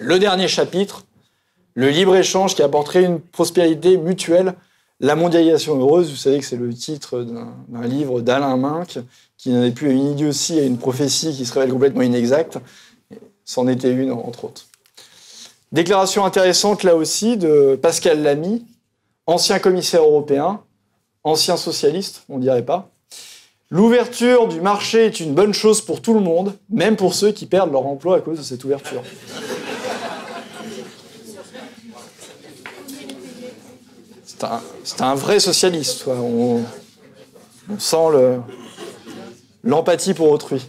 [0.00, 1.04] Le dernier chapitre,
[1.74, 4.54] le libre-échange qui apporterait une prospérité mutuelle,
[5.00, 6.10] la mondialisation heureuse.
[6.10, 7.26] Vous savez que c'est le titre
[7.68, 9.00] d'un livre d'Alain Minck,
[9.36, 12.58] qui n'en est plus à une idiotie, à une prophétie qui se révèle complètement inexacte.
[13.44, 14.66] C'en était une, entre autres.
[15.72, 18.64] Déclaration intéressante là aussi de Pascal Lamy,
[19.26, 20.60] ancien commissaire européen,
[21.24, 22.88] ancien socialiste, on dirait pas.
[23.70, 27.46] L'ouverture du marché est une bonne chose pour tout le monde, même pour ceux qui
[27.46, 29.02] perdent leur emploi à cause de cette ouverture.
[34.84, 36.06] C'est un, vrai socialiste.
[36.06, 36.62] On,
[37.78, 37.96] sent
[39.62, 40.66] l'empathie pour autrui.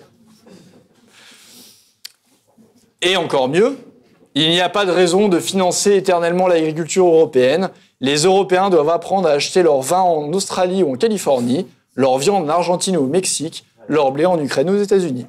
[3.01, 3.77] Et encore mieux,
[4.35, 7.69] il n'y a pas de raison de financer éternellement l'agriculture européenne.
[8.01, 12.43] Les Européens doivent apprendre à acheter leur vin en Australie ou en Californie, leur viande
[12.45, 15.25] en Argentine ou au Mexique, leur blé en Ukraine ou aux États-Unis.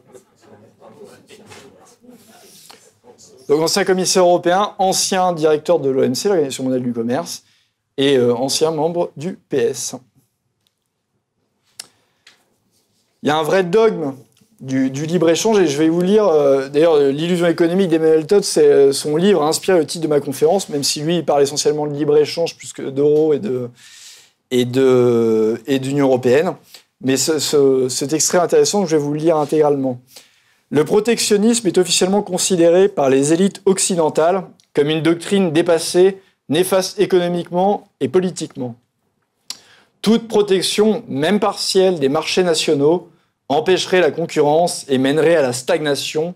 [3.49, 7.43] Donc ancien commissaire européen, ancien directeur de l'OMC, l'Organisation mondiale du commerce,
[7.97, 9.97] et euh, ancien membre du PS.
[13.23, 14.15] Il y a un vrai dogme
[14.61, 18.93] du, libre-échange et je vais vous lire, euh, d'ailleurs, L'illusion économique d'Emmanuel Todd, c'est euh,
[18.93, 21.95] son livre inspiré le titre de ma conférence, même si lui, il parle essentiellement de
[21.95, 23.71] libre-échange plus que d'euros et de,
[24.51, 26.55] et de et d'Union européenne.
[27.03, 30.01] Mais cet extrait intéressant, je vais vous le lire intégralement.
[30.71, 34.45] Le protectionnisme est officiellement considéré par les élites occidentales
[34.75, 36.19] comme une doctrine dépassée,
[36.51, 38.75] néfaste économiquement et politiquement.
[40.03, 43.09] Toute protection, même partielle, des marchés nationaux
[43.49, 46.35] empêcherait la concurrence et mènerait à la stagnation,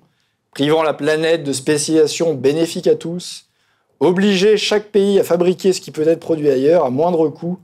[0.53, 3.49] privant la planète de spécialisation bénéfique à tous,
[4.01, 7.59] obliger chaque pays à fabriquer ce qui peut être produit ailleurs à moindre coût,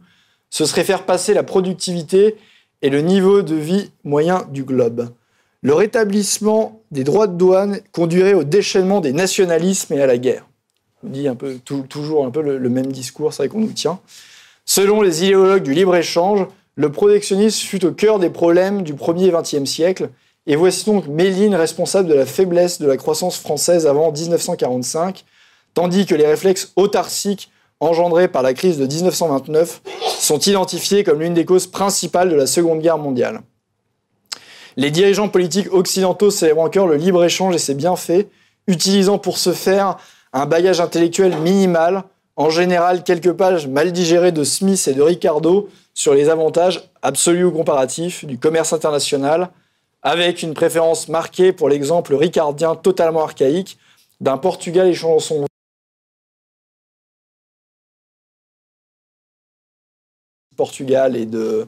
[0.51, 2.37] ce serait faire passer la productivité
[2.83, 5.11] et le niveau de vie moyen du globe.
[5.63, 10.50] Le rétablissement des droits de douane conduirait au déchaînement des nationalismes et à la guerre.
[11.05, 14.01] On dit un peu, toujours un peu le, même discours, c'est vrai qu'on nous tient.
[14.67, 16.47] Selon les idéologues du libre-échange,
[16.77, 20.11] le protectionnisme fut au cœur des problèmes du 1er et 20e siècle,
[20.47, 25.25] et voici donc Méline responsable de la faiblesse de la croissance française avant 1945,
[25.75, 27.51] tandis que les réflexes autarciques
[27.81, 29.83] engendrés par la crise de 1929
[30.19, 33.41] sont identifiés comme l'une des causes principales de la Seconde Guerre mondiale.
[34.77, 38.27] Les dirigeants politiques occidentaux célèbrent encore le libre-échange et ses bienfaits,
[38.67, 39.97] utilisant pour ce faire
[40.33, 42.05] un bagage intellectuel minimal,
[42.37, 47.45] en général quelques pages mal digérées de Smith et de Ricardo sur les avantages absolus
[47.45, 49.51] ou comparatifs du commerce international,
[50.03, 53.79] avec une préférence marquée pour l'exemple ricardien totalement archaïque
[54.21, 55.47] d'un Portugal échangeant son
[60.57, 61.67] Portugal et, de,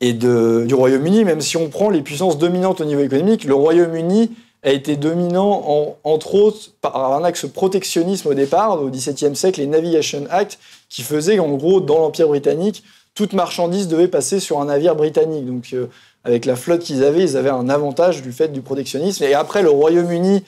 [0.00, 4.30] et du Royaume-Uni, même si on prend les puissances dominantes au niveau économique, le Royaume-Uni
[4.62, 9.66] a été dominant, entre autres, par un axe protectionnisme au départ, au XVIIe siècle, les
[9.66, 12.84] Navigation Act, qui faisait qu'en gros, dans l'Empire britannique,
[13.14, 15.46] toute marchandise devait passer sur un navire britannique.
[15.46, 15.86] Donc, euh,
[16.24, 19.24] avec la flotte qu'ils avaient, ils avaient un avantage du fait du protectionnisme.
[19.24, 20.44] Et après, le Royaume-Uni,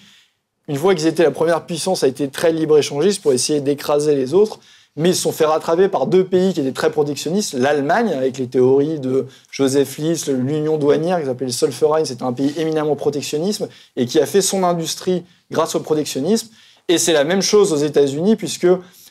[0.69, 4.35] une fois qu'ils étaient la première puissance, a été très libre-échangiste pour essayer d'écraser les
[4.35, 4.61] autres
[4.97, 7.55] mais ils se sont fait rattraper par deux pays qui étaient très protectionnistes.
[7.55, 12.33] L'Allemagne, avec les théories de Joseph Liss, l'union douanière, qui s'appelait le Zollverein, c'était un
[12.33, 13.67] pays éminemment protectionniste
[13.97, 16.49] et qui a fait son industrie grâce au protectionnisme.
[16.89, 18.67] Et c'est la même chose aux États-Unis, puisque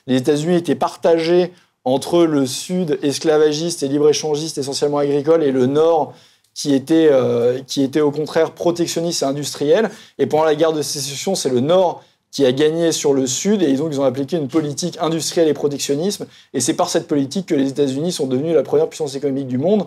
[0.06, 1.52] les États-Unis étaient partagés
[1.84, 6.14] entre le sud esclavagiste et libre-échangiste, essentiellement agricole, et le nord
[6.54, 9.90] qui était, euh, qui était au contraire protectionniste et industriel.
[10.20, 13.62] Et pendant la guerre de sécession, c'est le nord qui a gagné sur le Sud
[13.62, 16.26] et donc ils ont appliqué une politique industrielle et protectionnisme.
[16.54, 19.58] Et c'est par cette politique que les États-Unis sont devenus la première puissance économique du
[19.58, 19.86] monde.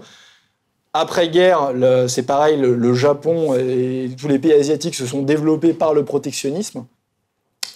[0.92, 1.72] Après-guerre,
[2.06, 6.84] c'est pareil, le, Japon et tous les pays asiatiques se sont développés par le protectionnisme.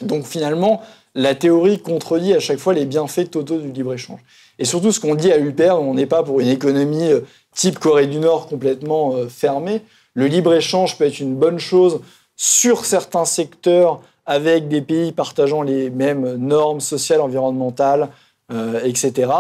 [0.02, 0.82] Donc finalement,
[1.14, 4.20] la théorie contredit à chaque fois les bienfaits totaux du libre-échange.
[4.60, 7.20] Et surtout, ce qu'on dit à l'UPR, on n'est pas pour une économie euh,
[7.54, 9.82] type Corée du Nord complètement euh, fermée.
[10.14, 12.00] Le libre-échange peut être une bonne chose
[12.36, 18.10] sur certains secteurs avec des pays partageant les mêmes normes sociales, environnementales,
[18.52, 19.32] euh, etc.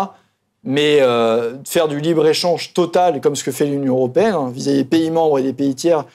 [0.64, 4.84] Mais euh, faire du libre-échange total, comme ce que fait l'Union européenne, hein, vis-à-vis des
[4.84, 6.06] pays membres et des pays tiers,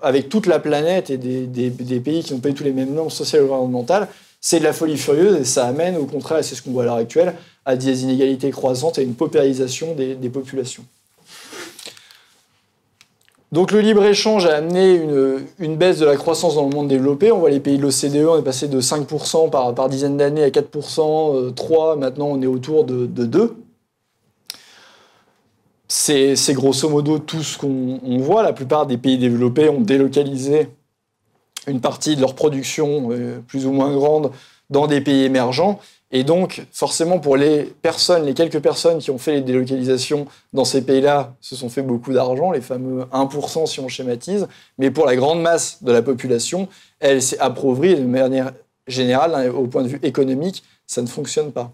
[0.00, 3.42] avec toute la planète et des, pays qui n'ont pas tous les mêmes normes sociales
[3.42, 4.08] et environnementales,
[4.40, 6.86] c'est de la folie furieuse et ça amène au contraire, c'est ce qu'on voit à
[6.86, 7.34] l'heure actuelle,
[7.66, 10.84] à des inégalités croissantes et à une paupérisation des populations.
[13.50, 14.96] Donc le libre-échange a amené
[15.58, 17.32] une, baisse de la croissance dans le monde développé.
[17.32, 20.50] On voit les pays de l'OCDE, on est passé de 5% par, dizaine d'années à
[20.50, 23.50] 4%, 3%, euh, maintenant on est autour de, 2%.
[25.88, 28.42] C'est grosso modo tout ce qu'on voit.
[28.42, 30.68] La plupart des pays développés ont délocalisé
[31.66, 34.30] une partie de leur production euh, plus ou moins grande
[34.68, 35.80] dans des pays émergents.
[36.10, 40.64] Et donc, forcément, pour les personnes, les quelques personnes qui ont fait les délocalisations dans
[40.64, 44.48] ces pays-là, se sont fait beaucoup d'argent, les fameux 1% si on schématise.
[44.78, 46.68] Mais pour la grande masse de la population,
[47.00, 48.52] elle s'est appauvrie de manière
[48.86, 51.72] générale, hein, au point de vue économique, ça ne fonctionne pas.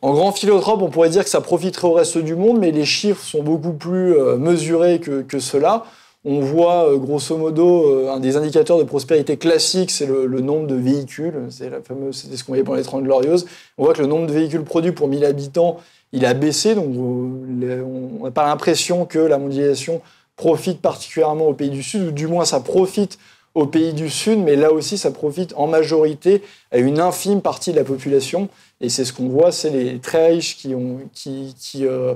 [0.00, 2.84] En grand philanthrope, on pourrait dire que ça profiterait au reste du monde, mais les
[2.84, 5.84] chiffres sont beaucoup plus euh, mesurés que, que cela.
[6.30, 10.66] On voit euh, grosso modo euh, un des indicateurs de prospérité classique, c'est le, nombre
[10.66, 11.46] de véhicules.
[11.48, 13.46] C'est la fameuse, c'était ce qu'on voyait pendant les 30 glorieuses.
[13.78, 15.78] On voit que le nombre de véhicules produits pour 1000 habitants,
[16.12, 16.74] il a baissé.
[16.74, 20.02] Donc on n'a pas l'impression que la mondialisation
[20.36, 23.18] profite particulièrement aux pays du Sud, ou du moins ça profite
[23.54, 26.42] aux pays du Sud, mais là aussi, ça profite en majorité
[26.72, 28.50] à une infime partie de la population.
[28.82, 31.54] Et c'est ce qu'on voit, c'est les très riches qui ont, qui,
[31.86, 32.12] euh,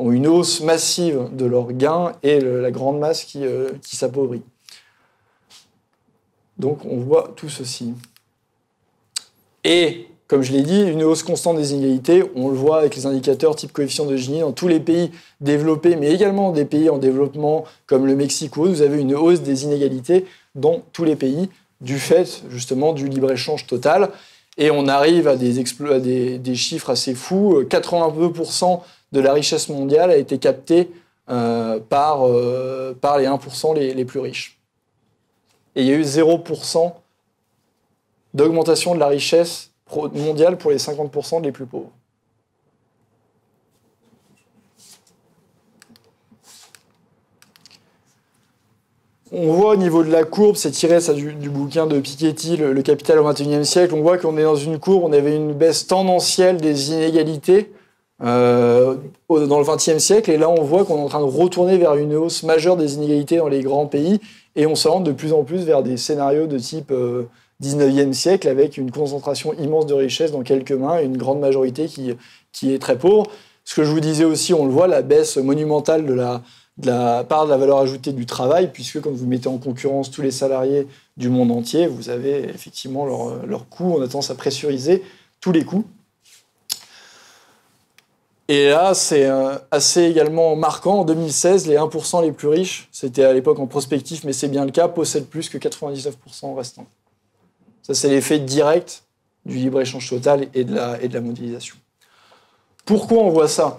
[0.00, 4.42] ont une hausse massive de leurs gains et la grande masse qui, euh, qui s'appauvrit.
[6.58, 7.92] Donc on voit tout ceci.
[9.62, 13.04] Et comme je l'ai dit, une hausse constante des inégalités, on le voit avec les
[13.04, 15.10] indicateurs type coefficient de Gini dans tous les pays
[15.42, 19.64] développés, mais également des pays en développement comme le Mexique vous avez une hausse des
[19.64, 20.24] inégalités
[20.54, 21.50] dans tous les pays
[21.82, 24.08] du fait justement du libre-échange total.
[24.56, 27.62] Et on arrive à des, des, chiffres assez fous.
[27.62, 28.80] 82%
[29.12, 30.90] de la richesse mondiale a été captée
[31.28, 34.58] euh, par, euh, par les 1% les, les, plus riches.
[35.76, 36.92] Et il y a eu 0%
[38.34, 39.70] d'augmentation de la richesse
[40.12, 41.90] mondiale pour les 50% les plus pauvres.
[49.32, 52.82] On voit au niveau de la courbe, c'est tiré ça du, bouquin de Piketty, le,
[52.82, 55.86] Capital au XXIe siècle, on voit qu'on est dans une courbe, on avait une baisse
[55.86, 57.72] tendancielle des inégalités
[58.22, 58.96] euh,
[59.28, 61.94] dans le XXe siècle, et là on voit qu'on est en train de retourner vers
[61.94, 64.20] une hausse majeure des inégalités dans les grands pays,
[64.56, 67.28] et on se rend de plus en plus vers des scénarios de type euh,
[67.62, 71.86] 19e siècle, avec une concentration immense de richesses dans quelques mains et une grande majorité
[71.86, 72.14] qui,
[72.52, 73.26] qui est très pauvre.
[73.64, 76.42] Ce que je vous disais aussi, on le voit, la baisse monumentale de la,
[76.78, 80.10] de la part de la valeur ajoutée du travail, puisque quand vous mettez en concurrence
[80.10, 80.86] tous les salariés
[81.16, 85.02] du monde entier, vous avez effectivement leurs leur coûts, on a tendance à pressuriser
[85.40, 85.84] tous les coûts.
[88.50, 91.02] Et là, c'est euh, assez également marquant.
[91.02, 94.64] En 2016, les 1% les plus riches, c'était à l'époque en prospectif, mais c'est bien
[94.64, 96.86] le cas, possèdent plus que 99% restants.
[97.84, 99.04] Ça, c'est l'effet direct
[99.46, 101.76] du libre-échange total et de, la, de la mondialisation.
[102.84, 103.78] Pourquoi on voit ça?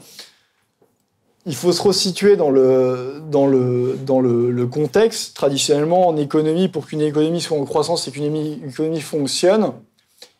[1.45, 5.35] Il faut se resituer dans le, dans le, dans le, contexte.
[5.35, 9.73] Traditionnellement, en économie, pour qu'une économie soit en croissance et qu'une économie fonctionne,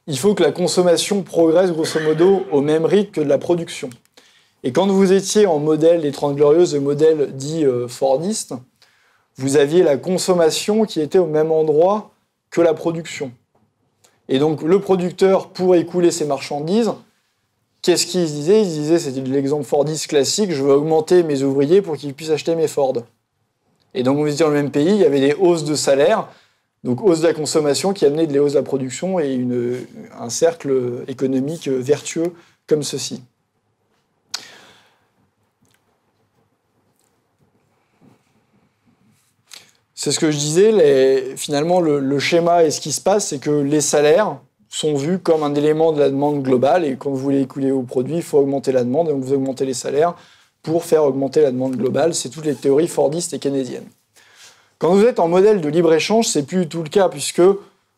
[0.07, 3.89] il faut que la consommation progresse grosso modo au même rythme que de la production.
[4.63, 8.54] Et quand vous étiez en modèle des 30 Glorieuses, le modèle dit euh, Fordiste,
[9.38, 12.12] vous aviez la consommation qui était au même endroit
[12.50, 13.31] que la production.
[14.30, 16.94] Et donc le producteur, pour écouler ses marchandises,
[17.81, 21.98] Qu'est-ce qu'ils disaient Ils disaient, c'était l'exemple Fordiste classique, je veux augmenter mes ouvriers pour
[21.98, 22.94] qu'ils puissent acheter mes Ford.
[23.96, 26.28] Et donc, on était dans le même pays, il y avait des hausses de salaire,
[26.84, 29.46] donc hausse de la consommation qui amenait des hausses de la production et
[30.19, 32.34] un cercle économique vertueux
[32.68, 33.24] comme ceci.
[40.03, 43.51] C'est ce que je disais, finalement, le schéma et ce qui se passe, c'est que
[43.51, 46.86] les salaires, sont vus comme un élément de la demande globale.
[46.86, 49.63] Et quand vous voulez écouler vos produits, il faut augmenter la demande, donc vous augmentez
[49.63, 50.15] les salaires
[50.63, 52.15] pour faire augmenter la demande globale.
[52.15, 53.88] C'est toutes les théories fordistes et keynésiennes.
[54.79, 57.43] Quand vous êtes en modèle de libre-échange, c'est plus tout le cas, puisque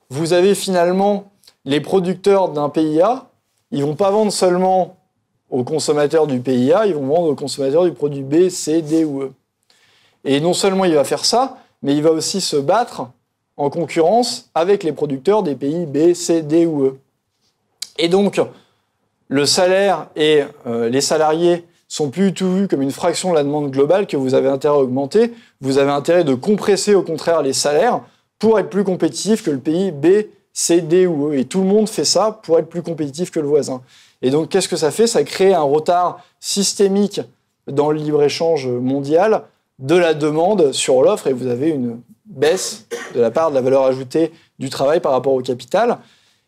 [0.10, 1.31] vous avez finalement
[1.63, 3.29] les producteurs d'un pays A,
[3.72, 4.98] ils vont pas vendre seulement
[5.50, 9.05] aux consommateurs du pays A, ils vont vendre aux consommateurs du produit B, C, D
[9.05, 9.31] ou E.
[10.25, 13.08] Et non seulement il va faire ça, mais il va aussi se battre
[13.58, 16.98] en concurrence avec les producteurs des pays B, C, D ou E.
[18.00, 18.42] Et donc,
[19.28, 23.36] le salaire et euh, les salariés sont plus du tout vus comme une fraction de
[23.36, 25.32] la demande globale que vous avez intérêt à augmenter.
[25.62, 28.02] Vous avez intérêt de compresser au contraire les salaires
[28.40, 31.38] pour être plus compétitif que le pays B, C, D ou E.
[31.38, 33.82] Et tout le monde fait ça pour être plus compétitif que le voisin.
[34.24, 35.06] Et donc, qu'est-ce que ça fait?
[35.06, 37.22] Ça crée un retard systémique
[37.68, 39.44] dans le libre-échange mondial
[39.84, 43.62] de la demande sur l'offre et vous avez une baisse de la part de la
[43.62, 46.00] valeur ajoutée du travail par rapport au capital.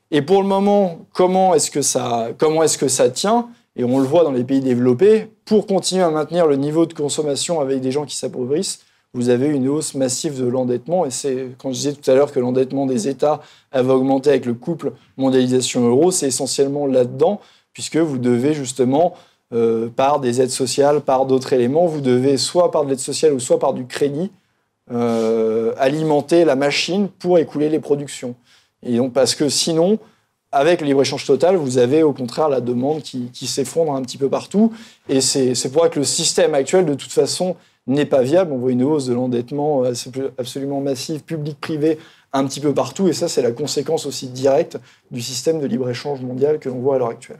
[0.10, 3.50] Et pour le moment, comment est-ce que ça, comment est-ce que ça tient?
[3.75, 6.94] Et on le voit dans les pays développés, pour continuer à maintenir le niveau de
[6.94, 8.80] consommation avec des gens qui s'appauvrissent,
[9.13, 11.06] vous avez une hausse massive de l'endettement.
[11.06, 13.42] Et c'est, quand je disais tout à l'heure que l'endettement des États
[13.74, 17.42] avait augmenté avec le couple mondialisation-euro, c'est essentiellement là-dedans,
[17.74, 19.13] puisque vous devez justement,
[19.53, 23.33] euh, par des aides sociales, par d'autres éléments, vous devez soit par de l'aide sociale
[23.33, 24.31] ou soit par du crédit,
[25.77, 28.35] alimenter la machine pour écouler les productions.
[28.83, 29.97] Et donc, parce que sinon,
[30.55, 34.29] avec le libre-échange total, vous avez au contraire la demande qui, s'effondre un petit peu
[34.29, 34.71] partout.
[35.09, 38.53] Et c'est pour ça que le système actuel, de toute façon, n'est pas viable.
[38.53, 39.83] On voit une hausse de l'endettement
[40.37, 41.99] absolument massive, public-privé,
[42.31, 43.09] un petit peu partout.
[43.09, 44.77] Et ça, c'est la conséquence aussi directe
[45.11, 47.39] du système de libre-échange mondial que l'on voit à l'heure actuelle.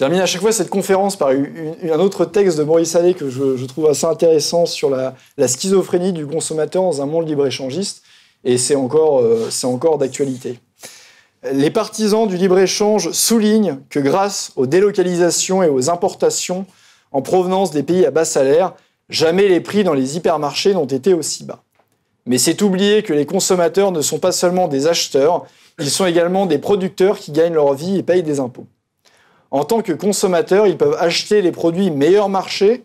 [0.00, 3.28] Je termine à chaque fois cette conférence par un autre texte de Maurice Allais que
[3.28, 5.14] je, trouve assez intéressant sur la,
[5.46, 8.00] schizophrénie du consommateur dans un monde libre-échangiste.
[8.42, 10.58] Et c'est encore, euh, encore d'actualité.
[11.52, 16.64] Les partisans du libre-échange soulignent que grâce aux délocalisations et aux importations
[17.12, 18.72] en provenance des pays à bas salaire,
[19.10, 21.62] jamais les prix dans les hypermarchés n'ont été aussi bas.
[22.24, 25.44] Mais c'est oublier que les consommateurs ne sont pas seulement des acheteurs,
[25.78, 28.66] ils sont également des producteurs qui gagnent leur vie et payent des impôts.
[29.50, 32.84] En tant que consommateurs, ils peuvent acheter les produits meilleur marché,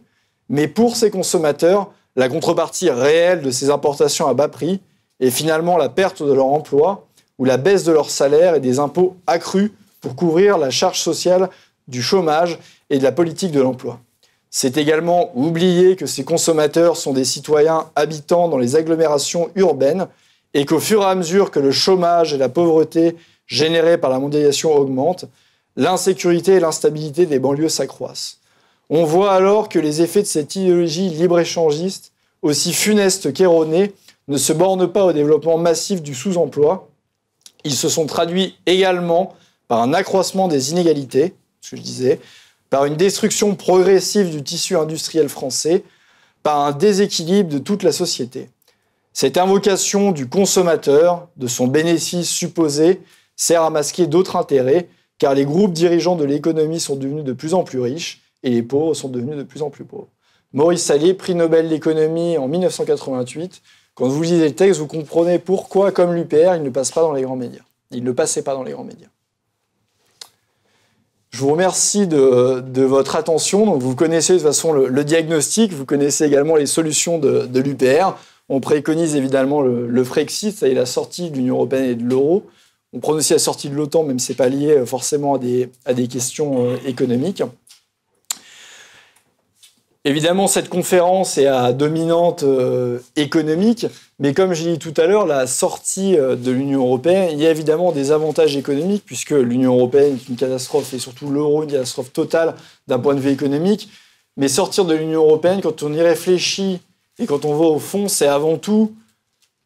[0.50, 4.82] mais pour ces consommateurs, la contrepartie réelle de ces importations à bas prix
[5.20, 7.08] est finalement la perte de leur emploi
[7.38, 11.50] ou la baisse de leur salaire et des impôts accrus pour couvrir la charge sociale
[11.88, 12.58] du chômage
[12.90, 14.00] et de la politique de l'emploi.
[14.50, 20.08] C'est également oublier que ces consommateurs sont des citoyens habitant dans les agglomérations urbaines
[20.54, 23.18] et qu'au fur et à mesure que le chômage et la pauvreté
[23.48, 25.26] générés par la mondialisation augmentent,
[25.76, 28.40] l'insécurité et l'instabilité des banlieues s'accroissent.
[28.90, 33.94] On voit alors que les effets de cette idéologie libre-échangiste, aussi funeste qu'erronée,
[34.28, 36.90] ne se bornent pas au développement massif du sous-emploi,
[37.64, 39.36] ils se sont traduits également
[39.68, 41.76] par un accroissement des inégalités, ce
[42.70, 45.84] par une destruction progressive du tissu industriel français,
[46.44, 48.50] par un déséquilibre de toute la société.
[49.14, 53.02] Cette invocation du consommateur, de son bénéfice supposé,
[53.36, 57.54] sert à masquer d'autres intérêts, car les groupes dirigeants de l'économie sont devenus de plus
[57.54, 60.10] en plus riches et les pauvres sont devenus de plus en plus pauvres.
[60.54, 63.62] Maurice Sallé, prix Nobel d'économie en 1988,
[63.96, 67.14] quand vous lisez le texte, vous comprenez pourquoi, comme l'UPR, il ne passe pas dans
[67.14, 67.64] les grands médias.
[67.92, 69.08] Il ne passait pas dans les grands médias.
[71.30, 73.78] Je vous remercie de, votre attention.
[73.78, 78.18] Vous connaissez de toute façon le, diagnostic, vous connaissez également les solutions de, l'UPR.
[78.48, 82.44] On préconise évidemment le, Frexit, est la sortie de l'Union européenne et de l'euro.
[82.96, 85.36] On prend aussi la sortie de l'OTAN, même si ce n'est pas lié euh, forcément
[85.36, 87.44] à des, à des questions euh, économiques.
[90.06, 93.88] Évidemment, cette conférence est à dominante euh, économique,
[94.20, 97.50] mais comme j'ai dit tout à l'heure, la sortie de l'Union européenne, il y a
[97.50, 102.14] évidemment des avantages économiques, puisque l'Union européenne est une catastrophe, et surtout l'euro, une catastrophe
[102.14, 102.56] totale
[102.88, 103.90] d'un point de vue économique.
[104.38, 106.80] Mais sortir de l'Union européenne, quand on y réfléchit
[107.18, 108.94] et quand on va au fond, c'est avant tout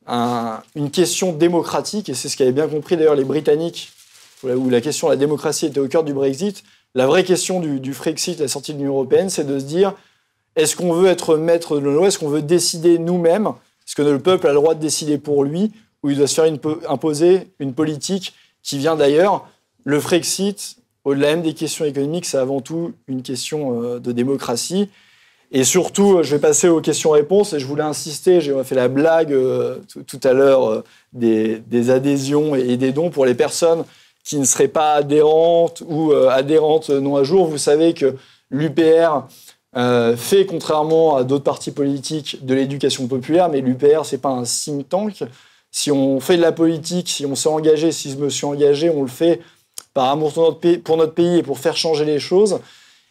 [0.09, 3.91] une question démocratique, et c'est ce qu'avaient bien compris d'ailleurs les Britanniques,
[4.43, 6.63] où la question de la démocratie était au cœur du Brexit.
[6.95, 9.93] La vraie question du, du Frexit, la sortie de l'Union européenne, c'est de se dire
[10.55, 13.47] est-ce qu'on veut être maître de loi Est-ce qu'on veut décider nous-mêmes?
[13.47, 15.71] Est-ce que le peuple a le droit de décider pour lui?
[16.03, 16.51] Ou il doit se faire
[16.89, 19.47] imposer une politique qui vient d'ailleurs?
[19.85, 24.89] Le Frexit, au-delà même des questions économiques, c'est avant tout une question euh, de démocratie.
[25.51, 28.87] Et surtout, euh, je vais passer aux questions-réponses et je voulais insister, j'ai fait la
[28.87, 33.83] blague euh, tout à l'heure des, adhésions et des dons pour les personnes
[34.23, 37.47] qui ne seraient pas adhérentes ou adhérentes non à jour.
[37.47, 38.15] Vous savez que
[38.51, 39.23] l'UPR
[39.77, 44.43] euh, fait, contrairement à d'autres partis politiques, de l'éducation populaire, mais l'UPR, c'est pas un
[44.43, 45.23] think tank.
[45.71, 48.89] Si on fait de la politique, si on s'est engagé, si je me suis engagé,
[48.89, 49.41] on le fait
[49.93, 50.33] par amour
[50.83, 52.59] pour notre pays et pour faire changer les choses.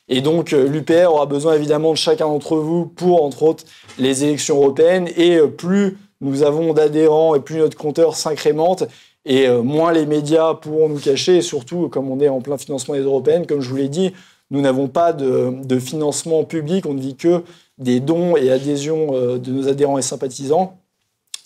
[0.09, 3.65] Et donc, euh, l'UPR aura besoin évidemment de chacun d'entre vous pour, entre autres,
[3.99, 5.09] les élections européennes.
[5.17, 8.85] Et euh, plus nous avons d'adhérents et plus notre compteur s'incrémente,
[9.25, 11.37] et moins les médias pourront nous cacher.
[11.37, 14.13] Et surtout, comme on est en plein financement des européennes, comme je vous l'ai dit,
[14.51, 17.43] nous n'avons pas de, financement public, on ne vit que
[17.77, 20.79] des dons et adhésions euh, de nos adhérents et sympathisants.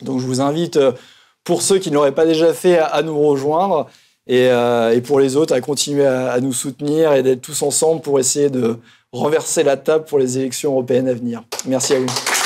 [0.03, 0.93] Donc je vous invite, euh,
[1.45, 3.89] pour ceux qui ne l'auraient pas déjà fait, à, nous rejoindre
[4.31, 8.21] euh, et, pour les autres à continuer à, nous soutenir et d'être tous ensemble pour
[8.21, 8.77] essayer de
[9.13, 11.43] renverser la table pour les élections européennes à venir.
[11.67, 12.42] Merci à vous.